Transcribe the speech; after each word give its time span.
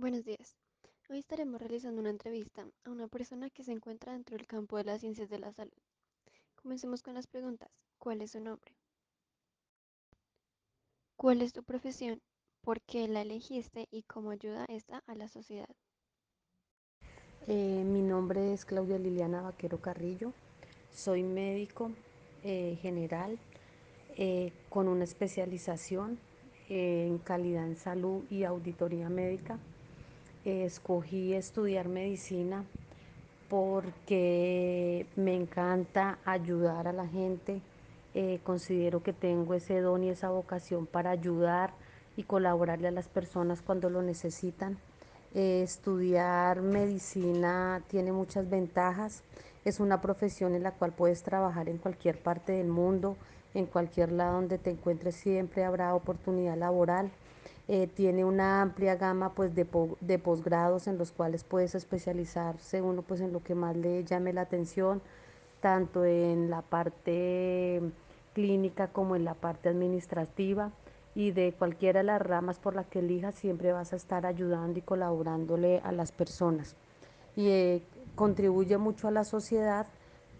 Buenos 0.00 0.24
días. 0.24 0.56
Hoy 1.10 1.18
estaremos 1.18 1.60
realizando 1.60 2.00
una 2.00 2.08
entrevista 2.08 2.66
a 2.86 2.90
una 2.90 3.06
persona 3.06 3.50
que 3.50 3.64
se 3.64 3.72
encuentra 3.72 4.14
dentro 4.14 4.34
del 4.34 4.46
campo 4.46 4.78
de 4.78 4.84
las 4.84 5.02
ciencias 5.02 5.28
de 5.28 5.38
la 5.38 5.52
salud. 5.52 5.76
Comencemos 6.54 7.02
con 7.02 7.12
las 7.12 7.26
preguntas. 7.26 7.68
¿Cuál 7.98 8.22
es 8.22 8.30
su 8.30 8.40
nombre? 8.40 8.72
¿Cuál 11.18 11.42
es 11.42 11.52
tu 11.52 11.62
profesión? 11.64 12.18
¿Por 12.62 12.80
qué 12.80 13.08
la 13.08 13.20
elegiste 13.20 13.88
y 13.90 14.04
cómo 14.04 14.30
ayuda 14.30 14.64
esta 14.70 15.02
a 15.06 15.14
la 15.14 15.28
sociedad? 15.28 15.68
Eh, 17.46 17.84
mi 17.84 18.00
nombre 18.00 18.54
es 18.54 18.64
Claudia 18.64 18.98
Liliana 18.98 19.42
Vaquero 19.42 19.82
Carrillo. 19.82 20.32
Soy 20.94 21.22
médico 21.22 21.92
eh, 22.42 22.78
general 22.80 23.38
eh, 24.16 24.54
con 24.70 24.88
una 24.88 25.04
especialización 25.04 26.18
en 26.70 27.18
calidad 27.18 27.66
en 27.66 27.76
salud 27.76 28.24
y 28.30 28.44
auditoría 28.44 29.10
médica. 29.10 29.58
Escogí 30.44 31.34
estudiar 31.34 31.88
medicina 31.88 32.64
porque 33.48 35.06
me 35.16 35.34
encanta 35.34 36.18
ayudar 36.24 36.88
a 36.88 36.92
la 36.92 37.06
gente. 37.06 37.60
considero 38.42 39.02
que 39.02 39.12
tengo 39.12 39.54
ese 39.54 39.80
don 39.80 40.02
y 40.04 40.10
esa 40.10 40.30
vocación 40.30 40.86
para 40.86 41.10
ayudar 41.10 41.72
y 42.16 42.24
colaborarle 42.24 42.88
a 42.88 42.92
las 42.92 43.08
personas 43.08 43.62
cuando 43.62 43.88
lo 43.90 44.02
necesitan. 44.02 44.78
Eh, 45.32 45.62
estudiar 45.62 46.60
medicina 46.60 47.82
tiene 47.88 48.12
muchas 48.12 48.50
ventajas. 48.50 49.22
Es 49.64 49.78
una 49.78 50.00
profesión 50.00 50.54
en 50.54 50.62
la 50.62 50.72
cual 50.72 50.92
puedes 50.92 51.22
trabajar 51.22 51.68
en 51.68 51.78
cualquier 51.78 52.18
parte 52.18 52.52
del 52.52 52.66
mundo, 52.66 53.16
en 53.54 53.66
cualquier 53.66 54.10
lado 54.12 54.34
donde 54.34 54.58
te 54.58 54.70
encuentres 54.70 55.14
siempre 55.14 55.64
habrá 55.64 55.94
oportunidad 55.94 56.56
laboral. 56.56 57.10
Eh, 57.72 57.86
tiene 57.86 58.24
una 58.24 58.62
amplia 58.62 58.96
gama 58.96 59.32
pues, 59.32 59.54
de, 59.54 60.18
posgrados 60.18 60.88
en 60.88 60.98
los 60.98 61.12
cuales 61.12 61.44
puedes 61.44 61.76
especializarse 61.76 62.82
uno 62.82 63.02
pues, 63.02 63.20
en 63.20 63.32
lo 63.32 63.44
que 63.44 63.54
más 63.54 63.76
le 63.76 64.02
llame 64.02 64.32
la 64.32 64.40
atención, 64.40 65.00
tanto 65.60 66.04
en 66.04 66.50
la 66.50 66.62
parte 66.62 67.80
clínica 68.34 68.88
como 68.88 69.14
en 69.14 69.24
la 69.24 69.34
parte 69.34 69.68
administrativa 69.68 70.72
y 71.14 71.30
de 71.30 71.52
cualquiera 71.56 72.00
de 72.00 72.06
las 72.06 72.20
ramas 72.20 72.58
por 72.58 72.74
la 72.74 72.82
que 72.82 72.98
elijas 72.98 73.36
siempre 73.36 73.70
vas 73.70 73.92
a 73.92 73.96
estar 73.96 74.26
ayudando 74.26 74.80
y 74.80 74.82
colaborándole 74.82 75.78
a 75.84 75.92
las 75.92 76.10
personas. 76.10 76.74
Y 77.36 77.50
eh, 77.50 77.82
contribuye 78.16 78.78
mucho 78.78 79.06
a 79.06 79.12
la 79.12 79.22
sociedad 79.22 79.86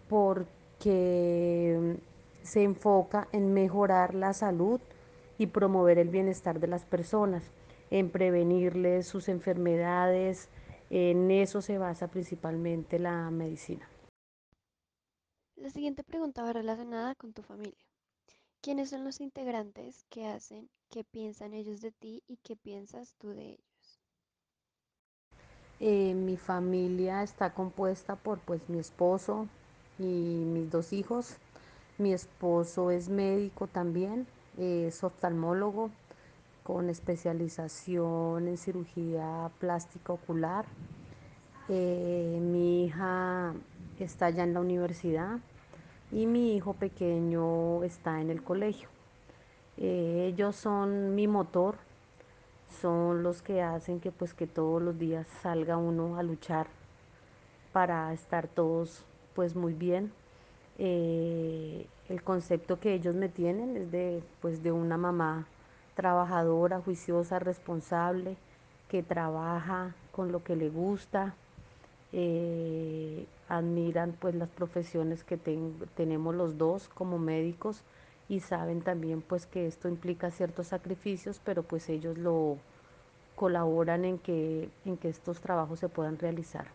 porque 0.09 1.97
se 2.43 2.65
enfoca 2.65 3.29
en 3.31 3.55
mejorar 3.55 4.17
la 4.17 4.33
salud 4.33 4.81
y 5.41 5.47
promover 5.47 5.97
el 5.97 6.11
bienestar 6.11 6.61
de 6.61 6.67
las 6.67 6.85
personas, 6.85 7.43
en 7.91 8.11
prevenirles 8.11 9.07
sus 9.07 9.31
enfermedades, 9.31 10.51
en 10.91 11.31
eso 11.31 11.63
se 11.63 11.79
basa 11.79 12.09
principalmente 12.09 12.99
la 12.99 13.31
medicina. 13.31 13.89
La 15.57 15.71
siguiente 15.71 16.05
pregunta 16.05 16.43
va 16.43 16.53
relacionada 16.53 17.15
con 17.15 17.33
tu 17.33 17.41
familia. 17.41 17.87
¿Quiénes 18.61 18.91
son 18.91 19.03
los 19.03 19.23
integrantes 19.23 20.05
que 20.11 20.27
hacen, 20.27 20.69
qué 20.91 21.05
piensan 21.05 21.55
ellos 21.55 21.81
de 21.81 21.93
ti 21.93 22.23
y 22.29 22.37
qué 22.43 22.55
piensas 22.55 23.15
tú 23.17 23.31
de 23.31 23.53
ellos? 23.53 24.01
Eh, 25.81 26.13
mi 26.13 26.37
familia 26.37 27.23
está 27.23 27.55
compuesta 27.55 28.15
por 28.15 28.41
pues 28.41 28.61
mi 28.69 28.79
esposo 28.79 29.49
y 29.99 30.03
mis 30.03 30.71
dos 30.71 30.93
hijos. 30.93 31.39
Mi 31.97 32.13
esposo 32.13 32.91
es 32.91 33.09
médico 33.09 33.67
también, 33.67 34.27
es 34.61 35.03
oftalmólogo 35.03 35.91
con 36.63 36.91
especialización 36.91 38.47
en 38.47 38.59
cirugía 38.59 39.51
plástica 39.59 40.13
ocular. 40.13 40.67
Eh, 41.69 42.39
mi 42.43 42.85
hija 42.85 43.55
está 43.99 44.29
ya 44.31 44.45
en 44.45 44.55
la 44.55 44.61
universidad 44.61 45.39
y 46.13 46.27
mi 46.27 46.55
hijo 46.57 46.75
pequeño 46.75 47.83
está 47.85 48.21
en 48.21 48.31
el 48.31 48.43
colegio. 48.43 48.89
Eh, 49.79 50.27
ellos 50.31 50.57
son 50.57 51.15
mi 51.15 51.27
motor, 51.27 51.77
son 52.83 53.23
los 53.23 53.41
que 53.41 53.63
hacen 53.63 53.99
que 53.99 54.13
pues 54.13 54.35
que 54.35 54.47
todos 54.47 54.83
los 54.83 54.99
días 54.99 55.27
salga 55.43 55.79
uno 55.79 56.17
a 56.19 56.23
luchar 56.23 56.67
para 57.73 58.13
estar 58.13 58.47
todos 58.47 59.05
pues 59.35 59.57
muy 59.57 59.73
bien. 59.73 60.13
Eh, 60.79 61.87
el 62.11 62.23
concepto 62.25 62.81
que 62.81 62.93
ellos 62.93 63.15
me 63.15 63.29
tienen 63.29 63.77
es 63.77 63.91
de 63.93 64.23
pues 64.43 64.63
de 64.65 64.73
una 64.73 64.99
mamá 64.99 65.47
trabajadora, 65.95 66.81
juiciosa, 66.81 67.39
responsable, 67.39 68.37
que 68.89 69.05
trabaja 69.05 69.95
con 70.11 70.33
lo 70.33 70.43
que 70.43 70.57
le 70.57 70.71
gusta, 70.71 71.35
eh, 72.13 73.27
admiran 73.49 74.17
pues 74.21 74.35
las 74.35 74.49
profesiones 74.49 75.23
que 75.23 75.37
tenemos 75.37 76.35
los 76.35 76.59
dos 76.59 76.89
como 76.89 77.19
médicos 77.19 77.83
y 78.29 78.41
saben 78.41 78.83
también 78.83 79.23
pues 79.23 79.47
que 79.47 79.69
esto 79.69 79.89
implica 79.89 80.33
ciertos 80.33 80.67
sacrificios, 80.67 81.41
pero 81.45 81.63
pues 81.63 81.89
ellos 81.89 82.19
lo 82.19 82.59
colaboran 83.37 84.05
en 84.05 84.19
que, 84.19 84.69
en 84.85 84.97
que 84.97 85.09
estos 85.09 85.41
trabajos 85.41 85.79
se 85.79 85.89
puedan 85.89 86.19
realizar. 86.19 86.67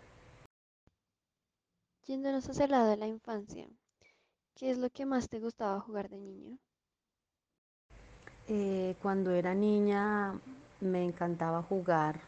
Yéndonos 2.05 2.49
hacia 2.49 2.65
el 2.65 2.71
lado 2.71 2.87
de 2.87 2.97
la 2.97 3.07
infancia, 3.07 3.67
¿qué 4.55 4.71
es 4.71 4.77
lo 4.77 4.89
que 4.89 5.05
más 5.05 5.29
te 5.29 5.39
gustaba 5.39 5.79
jugar 5.81 6.09
de 6.09 6.17
niño? 6.17 6.57
Eh, 8.47 8.95
cuando 9.01 9.31
era 9.31 9.53
niña 9.53 10.39
me 10.79 11.03
encantaba 11.03 11.61
jugar 11.63 12.19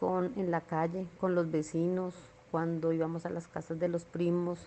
con, 0.00 0.32
en 0.36 0.50
la 0.50 0.60
calle 0.60 1.06
con 1.20 1.34
los 1.34 1.50
vecinos, 1.50 2.14
cuando 2.50 2.92
íbamos 2.92 3.26
a 3.26 3.30
las 3.30 3.48
casas 3.48 3.78
de 3.78 3.88
los 3.88 4.04
primos, 4.04 4.58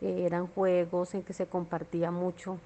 eh, 0.00 0.24
eran 0.26 0.46
juegos 0.46 1.14
en 1.14 1.22
que 1.22 1.32
se 1.32 1.46
compartía 1.46 2.10
mucho, 2.10 2.58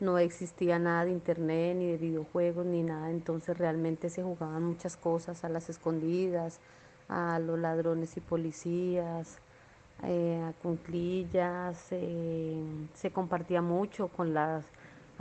no 0.00 0.18
existía 0.18 0.78
nada 0.78 1.04
de 1.04 1.10
internet, 1.12 1.76
ni 1.76 1.86
de 1.88 1.98
videojuegos, 1.98 2.64
ni 2.66 2.82
nada, 2.82 3.10
entonces 3.10 3.58
realmente 3.58 4.10
se 4.10 4.22
jugaban 4.22 4.64
muchas 4.64 4.96
cosas 4.96 5.44
a 5.44 5.48
las 5.48 5.68
escondidas, 5.68 6.60
a 7.08 7.38
los 7.38 7.58
ladrones 7.58 8.16
y 8.16 8.20
policías, 8.20 9.38
eh, 10.04 10.52
eh, 11.90 12.62
se 12.94 13.10
compartía 13.10 13.62
mucho 13.62 14.08
con 14.08 14.34
las, 14.34 14.64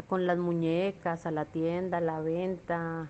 con 0.08 0.28
las 0.28 0.38
muñecas, 0.38 1.26
a 1.26 1.32
la 1.32 1.46
tienda, 1.46 1.98
a 1.98 2.02
la 2.02 2.20
venta, 2.22 3.10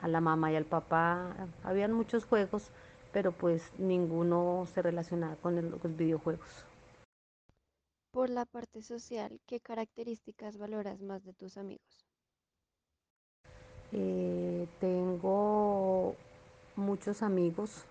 a 0.00 0.08
la 0.08 0.20
mamá 0.20 0.52
y 0.52 0.56
al 0.56 0.64
papá, 0.64 1.34
habían 1.64 1.92
muchos 1.92 2.24
juegos 2.24 2.70
pero 3.12 3.32
pues 3.32 3.72
ninguno 3.78 4.66
se 4.72 4.82
relacionaba 4.82 5.36
con 5.36 5.70
los 5.70 5.96
videojuegos. 5.96 6.66
Por 8.10 8.30
la 8.30 8.44
parte 8.44 8.82
social, 8.82 9.40
¿qué 9.46 9.60
características 9.60 10.56
valoras 10.56 11.00
más 11.00 11.24
de 11.24 11.32
tus 11.32 11.56
amigos? 11.56 12.06
Eh, 13.92 14.66
tengo 14.80 16.14
muchos 16.76 17.22
amigos 17.22 17.84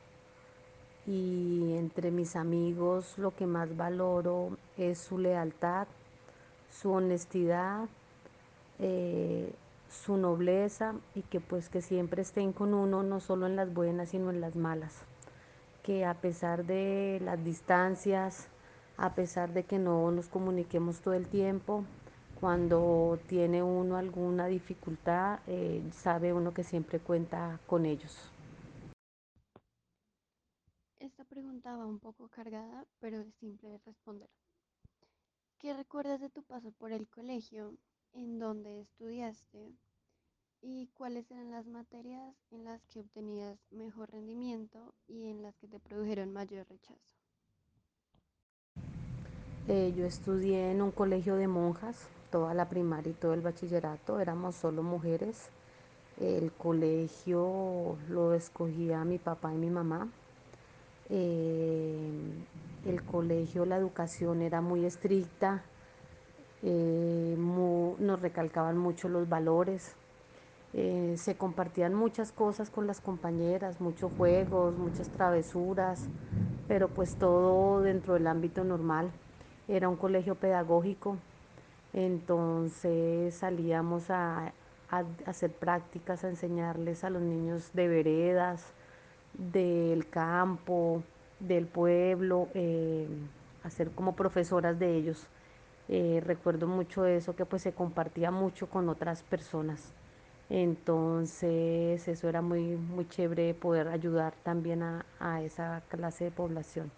y 1.07 1.73
entre 1.77 2.11
mis 2.11 2.35
amigos 2.35 3.17
lo 3.17 3.35
que 3.35 3.47
más 3.47 3.75
valoro 3.75 4.57
es 4.77 4.99
su 4.99 5.17
lealtad, 5.17 5.87
su 6.69 6.91
honestidad, 6.91 7.87
eh, 8.79 9.53
su 9.89 10.17
nobleza 10.17 10.93
y 11.15 11.21
que 11.23 11.39
pues 11.39 11.69
que 11.69 11.81
siempre 11.81 12.21
estén 12.21 12.53
con 12.53 12.73
uno 12.73 13.01
no 13.01 13.19
solo 13.21 13.47
en 13.47 13.55
las 13.55 13.73
buenas 13.73 14.09
sino 14.09 14.29
en 14.29 14.41
las 14.41 14.55
malas 14.55 15.03
que 15.87 16.03
a 16.03 16.15
pesar 16.15 16.65
de 16.65 17.21
las 17.23 17.41
distancias, 17.45 18.49
a 18.97 19.15
pesar 19.15 19.53
de 19.53 19.63
que 19.63 19.79
no 19.79 20.11
nos 20.11 20.27
comuniquemos 20.27 20.99
todo 20.99 21.13
el 21.13 21.27
tiempo, 21.27 21.85
cuando 22.41 23.17
tiene 23.27 23.63
uno 23.63 23.95
alguna 23.95 24.47
dificultad, 24.47 25.39
eh, 25.47 25.81
sabe 25.93 26.33
uno 26.33 26.53
que 26.53 26.65
siempre 26.65 26.99
cuenta 26.99 27.61
con 27.67 27.85
ellos. 27.85 28.33
Esta 31.37 31.45
pregunta 31.45 31.77
va 31.77 31.85
un 31.85 31.99
poco 31.99 32.29
cargada, 32.29 32.83
pero 32.99 33.19
es 33.19 33.31
simple 33.35 33.69
de 33.69 33.77
responder. 33.85 34.27
¿Qué 35.59 35.71
recuerdas 35.71 36.19
de 36.19 36.31
tu 36.31 36.41
paso 36.41 36.71
por 36.71 36.91
el 36.91 37.07
colegio? 37.07 37.75
¿En 38.13 38.39
dónde 38.39 38.81
estudiaste? 38.81 39.71
¿Y 40.63 40.87
cuáles 40.95 41.29
eran 41.29 41.51
las 41.51 41.67
materias 41.67 42.35
en 42.49 42.63
las 42.63 42.83
que 42.87 43.01
obtenías 43.01 43.59
mejor 43.69 44.09
rendimiento 44.09 44.95
y 45.07 45.27
en 45.27 45.43
las 45.43 45.55
que 45.57 45.67
te 45.67 45.79
produjeron 45.79 46.33
mayor 46.33 46.65
rechazo? 46.67 47.15
Eh, 49.67 49.93
yo 49.95 50.07
estudié 50.07 50.71
en 50.71 50.81
un 50.81 50.89
colegio 50.89 51.35
de 51.35 51.47
monjas, 51.47 52.07
toda 52.31 52.55
la 52.55 52.67
primaria 52.67 53.11
y 53.11 53.13
todo 53.13 53.35
el 53.35 53.41
bachillerato, 53.41 54.19
éramos 54.19 54.55
solo 54.55 54.81
mujeres. 54.81 55.49
El 56.19 56.51
colegio 56.51 57.95
lo 58.09 58.33
escogía 58.33 59.05
mi 59.05 59.19
papá 59.19 59.53
y 59.53 59.57
mi 59.57 59.69
mamá. 59.69 60.11
Eh, 61.09 62.09
el 62.85 63.03
colegio, 63.03 63.65
la 63.65 63.77
educación 63.77 64.41
era 64.41 64.61
muy 64.61 64.85
estricta, 64.85 65.63
eh, 66.63 67.35
nos 67.37 68.21
recalcaban 68.21 68.77
mucho 68.77 69.09
los 69.09 69.27
valores, 69.29 69.95
Eh, 70.73 71.15
se 71.17 71.35
compartían 71.37 71.93
muchas 71.93 72.31
cosas 72.31 72.69
con 72.69 72.87
las 72.87 72.99
compañeras, 73.01 73.79
muchos 73.81 74.11
juegos, 74.13 74.77
muchas 74.77 75.09
travesuras, 75.09 76.09
pero 76.67 76.89
pues 76.89 77.15
todo 77.15 77.81
dentro 77.81 78.13
del 78.15 78.27
ámbito 78.27 78.63
normal. 78.63 79.09
Era 79.67 79.89
un 79.89 79.95
colegio 79.95 80.35
pedagógico, 80.35 81.17
entonces 81.93 83.35
salíamos 83.35 84.09
a, 84.09 84.53
a 84.89 85.03
hacer 85.25 85.51
prácticas, 85.51 86.23
a 86.23 86.29
enseñarles 86.29 87.03
a 87.03 87.09
los 87.09 87.21
niños 87.21 87.71
de 87.73 87.87
veredas, 87.87 88.73
del 89.37 90.09
campo, 90.09 91.03
del 91.39 91.67
pueblo, 91.67 92.49
eh, 92.53 93.07
a 93.63 93.69
ser 93.69 93.91
como 93.91 94.15
profesoras 94.15 94.79
de 94.79 94.95
ellos. 94.95 95.27
Eh, 95.89 96.21
recuerdo 96.25 96.67
mucho 96.67 97.05
eso, 97.05 97.35
que 97.35 97.45
pues 97.45 97.61
se 97.61 97.71
compartía 97.73 98.31
mucho 98.31 98.67
con 98.69 98.89
otras 98.89 99.23
personas. 99.23 99.93
Entonces 100.49 102.07
eso 102.07 102.29
era 102.29 102.41
muy, 102.41 102.61
muy 102.77 103.07
chévere 103.07 103.53
poder 103.53 103.89
ayudar 103.89 104.33
también 104.43 104.81
a, 104.83 105.41
esa 105.41 105.81
clase 105.89 106.25
de 106.25 106.31
población. 106.31 106.91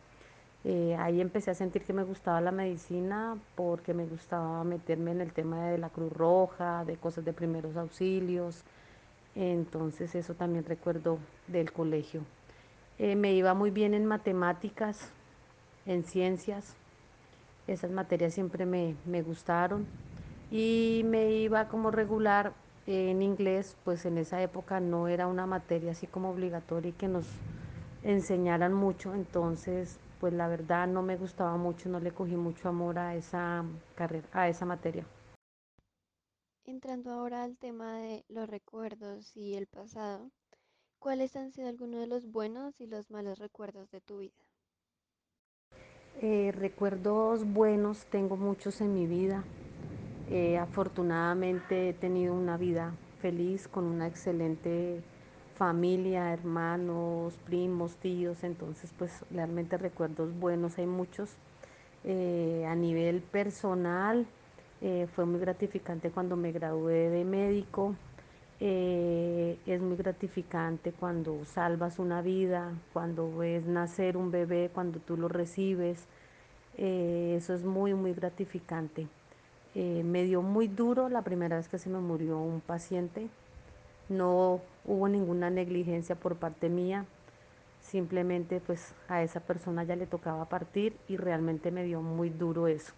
Eh, 0.66 0.96
ahí 1.00 1.22
empecé 1.22 1.52
a 1.52 1.56
sentir 1.56 1.84
que 1.84 1.94
me 1.94 2.04
gustaba 2.04 2.42
la 2.42 2.52
medicina 2.52 3.38
porque 3.56 3.94
me 3.94 4.06
gustaba 4.06 4.64
meterme 4.64 5.12
en 5.12 5.22
el 5.22 5.32
tema 5.34 5.68
de 5.68 5.78
la 5.78 5.90
Cruz 5.90 6.12
Roja, 6.14 6.84
de 6.86 6.98
cosas 6.98 7.26
de 7.26 7.34
primeros 7.34 7.76
auxilios. 7.78 8.64
Entonces 9.36 10.16
eso 10.16 10.34
también 10.34 10.66
recuerdo 10.66 11.20
del 11.48 11.72
colegio. 11.72 12.22
Eh, 12.98 13.16
me 13.16 13.34
iba 13.34 13.54
muy 13.54 13.72
bien 13.72 13.94
en 13.94 14.06
matemáticas, 14.06 15.12
en 15.86 16.04
ciencias. 16.04 16.76
Esas 17.68 17.92
materias 17.92 18.34
siempre 18.34 18.66
me, 18.66 18.96
me 19.06 19.22
gustaron. 19.22 19.86
Y 20.52 21.04
me 21.06 21.32
iba 21.32 21.68
como 21.68 21.92
regular 21.92 22.54
en 22.88 23.22
inglés, 23.22 23.78
pues 23.86 24.06
en 24.06 24.18
esa 24.18 24.42
época 24.42 24.80
no 24.80 25.08
era 25.08 25.28
una 25.28 25.46
materia 25.46 25.92
así 25.92 26.08
como 26.08 26.32
obligatoria 26.32 26.90
y 26.90 26.94
que 26.94 27.08
nos 27.08 27.28
enseñaran 28.04 28.74
mucho, 28.74 29.14
entonces 29.14 30.00
pues 30.20 30.34
la 30.34 30.48
verdad 30.48 30.88
no 30.88 31.02
me 31.02 31.16
gustaba 31.16 31.56
mucho, 31.56 31.88
no 31.88 32.00
le 32.00 32.12
cogí 32.12 32.36
mucho 32.36 32.68
amor 32.68 33.00
a 33.00 33.16
esa 33.16 33.64
carrera, 33.96 34.28
a 34.34 34.50
esa 34.50 34.66
materia. 34.66 35.06
Entrando 36.70 37.12
ahora 37.12 37.42
al 37.42 37.58
tema 37.58 37.98
de 37.98 38.24
los 38.30 38.48
recuerdos 38.48 39.36
y 39.36 39.56
el 39.56 39.66
pasado, 39.66 40.30
¿cuáles 41.00 41.36
han 41.36 41.52
sido 41.52 41.68
algunos 41.68 42.00
de 42.00 42.06
los 42.06 42.32
buenos 42.32 42.80
y 42.80 42.86
los 42.86 43.10
malos 43.10 43.40
recuerdos 43.40 43.90
de 43.90 44.02
tu 44.02 44.20
vida? 44.20 44.38
Eh, 46.22 46.52
recuerdos 46.56 47.44
buenos 47.44 48.06
tengo 48.12 48.38
muchos 48.38 48.82
en 48.82 48.94
mi 48.94 49.08
vida. 49.08 49.44
Eh, 50.30 50.60
afortunadamente 50.60 51.90
he 51.90 51.94
tenido 51.94 52.36
una 52.36 52.56
vida 52.56 52.94
feliz 53.20 53.68
con 53.68 53.86
una 53.86 54.06
excelente 54.06 55.02
familia, 55.56 56.32
hermanos, 56.32 57.34
primos, 57.46 57.96
tíos, 57.96 58.44
entonces 58.44 58.94
pues 58.96 59.26
realmente 59.32 59.76
recuerdos 59.80 60.38
buenos 60.40 60.78
hay 60.78 60.86
muchos. 60.86 61.32
Eh, 62.04 62.64
a 62.68 62.76
nivel 62.76 63.24
personal 63.24 64.28
eh, 64.82 65.08
fue 65.16 65.26
muy 65.26 65.40
gratificante 65.40 66.12
cuando 66.12 66.36
me 66.36 66.52
gradué 66.52 67.10
de 67.10 67.26
médico. 67.26 67.96
Eh, 68.62 69.58
es 69.66 69.82
muy 69.82 69.96
gratificante 69.96 70.92
cuando 70.92 71.46
salvas 71.46 71.98
una 71.98 72.22
vida, 72.22 72.74
cuando 72.92 73.36
ves 73.38 73.66
nacer 73.66 74.18
un 74.18 74.32
bebé, 74.32 74.70
cuando 74.74 75.00
tú 75.00 75.18
lo 75.18 75.28
recibes. 75.30 76.08
Eh, 76.78 77.36
eso 77.38 77.54
es 77.54 77.64
muy, 77.64 77.94
muy 77.94 78.14
gratificante. 78.14 79.08
Eh, 79.76 80.04
me 80.04 80.24
dio 80.24 80.42
muy 80.42 80.68
duro 80.68 81.10
la 81.10 81.22
primera 81.22 81.58
vez 81.58 81.70
que 81.70 81.78
se 81.78 81.90
me 81.90 82.00
murió 82.00 82.40
un 82.40 82.62
paciente. 82.62 83.30
No 84.10 84.62
hubo 84.86 85.08
ninguna 85.08 85.50
negligencia 85.50 86.16
por 86.16 86.36
parte 86.36 86.70
mía. 86.70 87.06
Simplemente 87.82 88.60
pues 88.60 88.94
a 89.08 89.24
esa 89.24 89.40
persona 89.40 89.84
ya 89.84 89.96
le 89.96 90.06
tocaba 90.06 90.46
partir 90.46 90.98
y 91.08 91.18
realmente 91.18 91.72
me 91.72 91.84
dio 91.84 92.02
muy 92.02 92.30
duro 92.30 92.68
eso. 92.68 92.94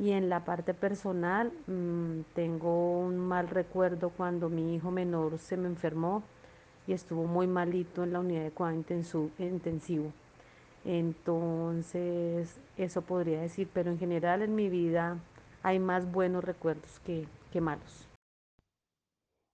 Y 0.00 0.12
en 0.12 0.30
la 0.30 0.46
parte 0.46 0.72
personal, 0.72 1.52
mmm, 1.66 2.22
tengo 2.34 3.00
un 3.00 3.18
mal 3.18 3.48
recuerdo 3.48 4.08
cuando 4.08 4.48
mi 4.48 4.74
hijo 4.74 4.90
menor 4.90 5.38
se 5.38 5.58
me 5.58 5.68
enfermó 5.68 6.22
y 6.86 6.94
estuvo 6.94 7.24
muy 7.26 7.46
malito 7.46 8.02
en 8.02 8.14
la 8.14 8.20
unidad 8.20 8.44
de 8.44 8.50
cuidado 8.50 9.30
intensivo. 9.38 10.10
Entonces, 10.86 12.58
eso 12.78 13.02
podría 13.02 13.42
decir, 13.42 13.68
pero 13.74 13.90
en 13.90 13.98
general 13.98 14.40
en 14.40 14.54
mi 14.54 14.70
vida 14.70 15.18
hay 15.62 15.78
más 15.78 16.10
buenos 16.10 16.44
recuerdos 16.44 16.98
que, 17.00 17.28
que 17.52 17.60
malos. 17.60 18.08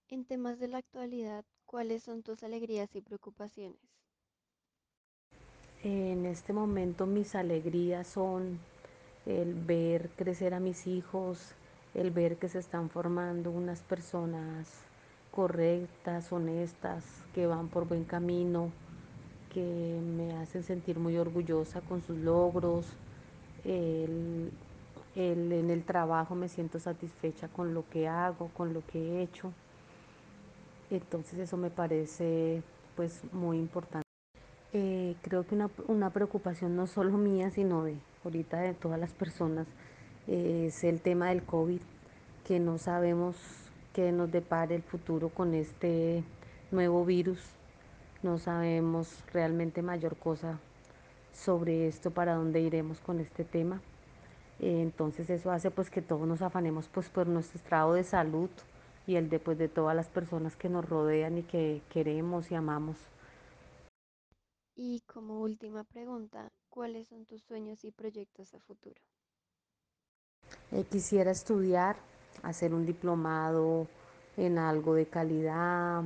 En 0.08 0.24
temas 0.24 0.60
de 0.60 0.68
la 0.68 0.78
actualidad, 0.78 1.44
¿cuáles 1.64 2.04
son 2.04 2.22
tus 2.22 2.44
alegrías 2.44 2.94
y 2.94 3.00
preocupaciones? 3.00 3.80
En 5.82 6.24
este 6.24 6.52
momento 6.52 7.06
mis 7.06 7.34
alegrías 7.34 8.06
son 8.06 8.60
el 9.26 9.54
ver 9.54 10.10
crecer 10.16 10.54
a 10.54 10.60
mis 10.60 10.86
hijos, 10.86 11.54
el 11.94 12.10
ver 12.10 12.36
que 12.36 12.48
se 12.48 12.58
están 12.58 12.88
formando 12.90 13.50
unas 13.50 13.80
personas 13.82 14.68
correctas, 15.30 16.32
honestas, 16.32 17.04
que 17.34 17.46
van 17.46 17.68
por 17.68 17.86
buen 17.86 18.04
camino, 18.04 18.70
que 19.52 20.00
me 20.16 20.34
hacen 20.36 20.62
sentir 20.62 20.98
muy 20.98 21.16
orgullosa 21.18 21.80
con 21.82 22.00
sus 22.02 22.16
logros. 22.16 22.86
El, 23.64 24.52
en 25.14 25.70
el 25.70 25.82
trabajo 25.84 26.34
me 26.34 26.48
siento 26.48 26.78
satisfecha 26.78 27.48
con 27.48 27.74
lo 27.74 27.88
que 27.88 28.06
hago, 28.06 28.48
con 28.56 28.72
lo 28.72 28.86
que 28.86 28.98
he 28.98 29.22
hecho. 29.22 29.52
Entonces 30.90 31.38
eso 31.38 31.56
me 31.56 31.70
parece 31.70 32.62
pues 32.94 33.22
muy 33.32 33.58
importante. 33.58 34.05
Eh, 34.72 35.14
creo 35.22 35.46
que 35.46 35.54
una, 35.54 35.70
una, 35.86 36.10
preocupación 36.10 36.76
no 36.76 36.86
solo 36.86 37.16
mía, 37.18 37.50
sino 37.50 37.84
de 37.84 37.96
ahorita 38.24 38.60
de 38.60 38.74
todas 38.74 38.98
las 38.98 39.12
personas, 39.12 39.66
eh, 40.26 40.66
es 40.68 40.84
el 40.84 41.00
tema 41.00 41.28
del 41.28 41.42
COVID, 41.42 41.80
que 42.44 42.58
no 42.58 42.78
sabemos 42.78 43.36
qué 43.92 44.12
nos 44.12 44.30
depare 44.30 44.74
el 44.74 44.82
futuro 44.82 45.28
con 45.28 45.54
este 45.54 46.22
nuevo 46.70 47.04
virus, 47.04 47.38
no 48.22 48.38
sabemos 48.38 49.08
realmente 49.32 49.82
mayor 49.82 50.16
cosa 50.16 50.58
sobre 51.32 51.86
esto, 51.86 52.10
para 52.10 52.34
dónde 52.34 52.60
iremos 52.60 53.00
con 53.00 53.20
este 53.20 53.44
tema. 53.44 53.80
Eh, 54.58 54.80
entonces 54.82 55.30
eso 55.30 55.50
hace 55.50 55.70
pues 55.70 55.90
que 55.90 56.02
todos 56.02 56.26
nos 56.26 56.42
afanemos 56.42 56.88
pues 56.88 57.08
por 57.08 57.26
nuestro 57.26 57.58
estado 57.58 57.92
de 57.94 58.04
salud 58.04 58.48
y 59.06 59.16
el 59.16 59.28
de 59.28 59.38
pues 59.38 59.58
de 59.58 59.68
todas 59.68 59.94
las 59.94 60.08
personas 60.08 60.56
que 60.56 60.68
nos 60.68 60.88
rodean 60.88 61.38
y 61.38 61.42
que 61.42 61.82
queremos 61.90 62.50
y 62.50 62.54
amamos. 62.54 62.96
Y 64.76 65.00
como 65.08 65.40
última 65.40 65.82
pregunta, 65.82 66.52
¿cuáles 66.68 67.08
son 67.08 67.26
tus 67.26 67.42
sueños 67.42 67.84
y 67.84 67.90
proyectos 67.90 68.54
a 68.54 68.60
futuro? 68.60 69.02
Eh, 70.72 70.84
quisiera 70.90 71.30
estudiar, 71.30 71.96
hacer 72.42 72.74
un 72.74 72.86
diplomado 72.86 73.88
en 74.36 74.58
algo 74.58 74.94
de 74.94 75.06
calidad. 75.06 76.04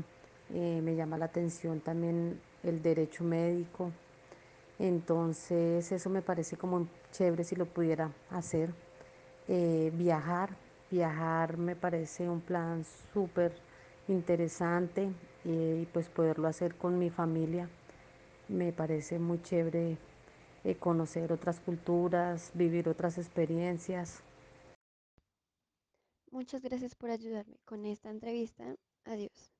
Eh, 0.55 0.81
me 0.83 0.95
llama 0.97 1.19
la 1.19 1.27
atención 1.27 1.81
también 1.81 2.41
el 2.62 2.83
derecho 2.83 3.25
médico. 3.25 3.91
Entonces 4.79 5.93
eso 5.93 6.11
me 6.11 6.23
parece 6.23 6.57
como 6.57 6.89
chévere 7.12 7.45
si 7.45 7.57
lo 7.57 7.67
pudiera 7.67 8.12
hacer. 8.31 8.75
Eh, 9.49 9.93
viajar, 9.95 10.50
viajar 10.91 11.59
me 11.59 11.77
parece 11.77 12.29
un 12.29 12.41
plan 12.41 12.85
súper 13.15 13.53
interesante 14.09 15.11
y 15.45 15.87
pues 15.87 16.09
poderlo 16.09 16.49
hacer 16.49 16.77
con 16.77 16.99
mi 16.99 17.11
familia. 17.11 17.69
Me 18.50 18.73
parece 18.73 19.21
muy 19.21 19.40
chévere 19.42 19.97
eh, 20.64 20.75
conocer 20.75 21.33
otras 21.33 21.61
culturas, 21.61 22.50
vivir 22.54 22.88
otras 22.88 23.16
experiencias. 23.16 24.25
Muchas 26.33 26.61
gracias 26.61 26.97
por 26.97 27.11
ayudarme 27.11 27.59
con 27.64 27.87
esta 27.87 28.11
entrevista. 28.11 28.75
Adiós. 29.04 29.52